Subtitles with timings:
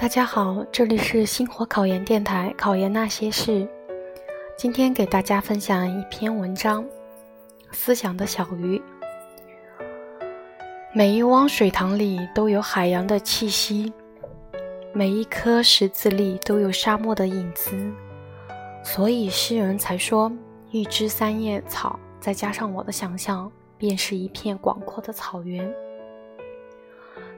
[0.00, 3.68] 大家好，这里是星火考研电台，考研那些事。
[4.56, 6.82] 今天给大家分享一篇文章，
[7.70, 8.78] 《思想的小鱼》。
[10.94, 13.92] 每一汪水塘里都有海洋的气息，
[14.94, 17.76] 每一颗石子里都有沙漠的影子，
[18.82, 20.32] 所以诗人才说
[20.72, 25.70] ：“一枝三叶草，再加上我的想象，便是一片广阔的草原。”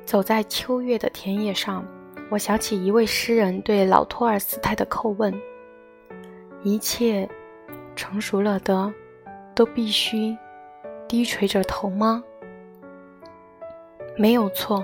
[0.07, 1.85] 走在秋月的田野上。
[2.33, 5.31] 我想起一位诗人对老托尔斯泰的叩问
[6.65, 7.29] ：“一切
[7.95, 8.91] 成熟了的，
[9.55, 10.35] 都必须
[11.07, 12.25] 低垂着头吗？”
[14.17, 14.83] 没有错，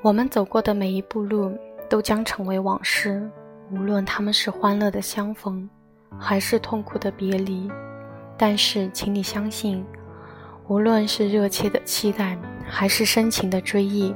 [0.00, 1.52] 我们走过的每一步路
[1.90, 3.28] 都将成为往事，
[3.72, 5.68] 无论他们是欢乐的相逢，
[6.20, 7.68] 还是痛苦的别离。
[8.38, 9.84] 但是，请你相信，
[10.68, 14.14] 无论是热切的期待，还是深情的追忆，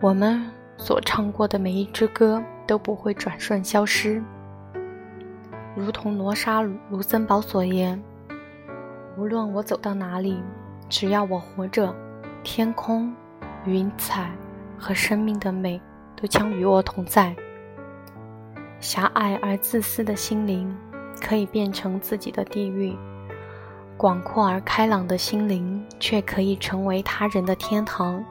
[0.00, 0.40] 我们。
[0.76, 4.22] 所唱过的每一支歌都不会转瞬消失，
[5.76, 8.02] 如同罗莎·卢森堡所言
[9.16, 10.42] ：“无论我走到哪里，
[10.88, 11.94] 只要我活着，
[12.42, 13.14] 天空、
[13.64, 14.30] 云彩
[14.76, 15.80] 和生命的美
[16.16, 17.34] 都将与我同在。”
[18.80, 20.76] 狭隘而自私的心灵
[21.20, 22.94] 可以变成自己的地狱，
[23.96, 28.22] 广阔而开朗的心灵却可以成为他人的天堂。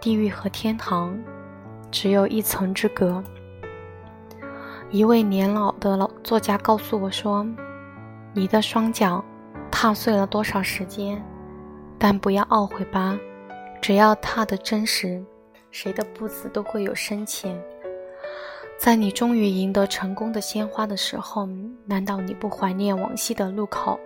[0.00, 1.16] 地狱和天堂。
[1.90, 3.22] 只有一层之隔。
[4.90, 7.46] 一位年老的老作家告诉我说
[8.34, 9.24] ：“你的双脚
[9.70, 11.22] 踏碎了多少时间，
[11.98, 13.18] 但不要懊悔吧，
[13.80, 15.24] 只要踏得真实，
[15.70, 17.56] 谁的步子都会有深浅。
[18.78, 21.46] 在你终于赢得成功的鲜花的时候，
[21.84, 23.98] 难道你不怀念往昔的路口？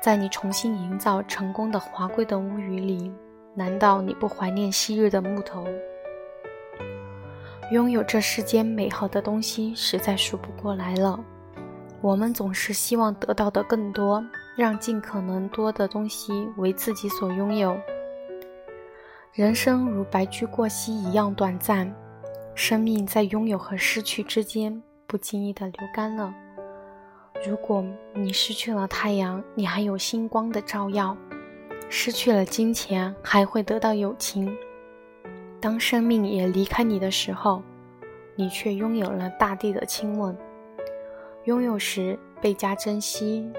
[0.00, 3.12] 在你重新营造成功的华贵的屋宇里，
[3.54, 5.66] 难道你不怀念昔日的木头？”
[7.70, 11.22] 拥有这世间美好的东西实在数不过来了，
[12.00, 14.24] 我们总是希望得到的更多，
[14.56, 17.78] 让尽可能多的东西为自己所拥有。
[19.34, 21.94] 人生如白驹过隙一样短暂，
[22.54, 26.34] 生命在拥有和失去之间不经意的流干了。
[27.46, 31.14] 如果你失去了太阳，你还有星光的照耀；
[31.90, 34.56] 失去了金钱，还会得到友情。
[35.60, 37.62] 当生命也离开你的时候，
[38.36, 40.36] 你却拥有了大地的亲吻。
[41.44, 43.50] 拥有时倍加珍惜，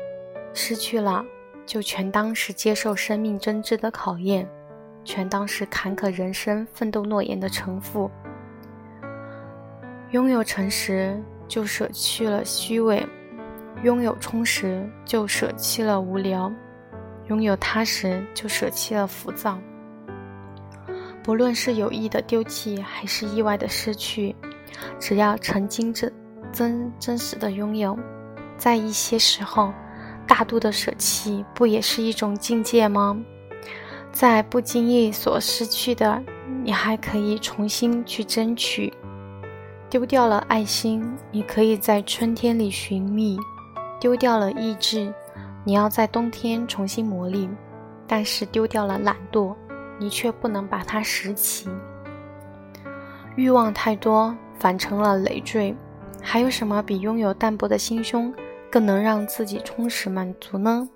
[0.53, 1.25] 失去了
[1.65, 4.47] 就全当是接受生命真挚的考验，
[5.03, 8.09] 全当是坎坷人生奋斗诺言的承负。
[10.11, 13.05] 拥有诚实，就舍去了虚伪；
[13.83, 16.51] 拥有充实，就舍弃了无聊；
[17.27, 19.59] 拥有踏实，就舍弃了浮躁。
[21.23, 24.35] 不论是有意的丢弃，还是意外的失去，
[24.99, 26.11] 只要曾经真
[26.51, 27.97] 真真实的拥有，
[28.57, 29.71] 在一些时候，
[30.25, 33.17] 大度的舍弃不也是一种境界吗？
[34.11, 36.21] 在不经意所失去的，
[36.63, 38.91] 你还可以重新去争取；
[39.89, 43.37] 丢掉了爱心，你可以在春天里寻觅；
[43.99, 45.13] 丢掉了意志，
[45.63, 47.47] 你要在冬天重新磨砺；
[48.07, 49.55] 但是丢掉了懒惰。
[49.99, 51.69] 你却不能把它拾起。
[53.35, 55.75] 欲望太多，反成了累赘。
[56.21, 58.33] 还有什么比拥有淡泊的心胸
[58.69, 60.89] 更能让自己充实满足呢？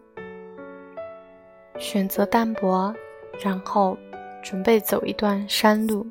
[1.77, 2.93] 选择淡泊，
[3.41, 3.97] 然后
[4.41, 6.05] 准备走一段山路。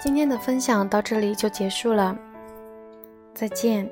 [0.00, 2.18] 今天的分享到这里就结束了，
[3.32, 3.88] 再见。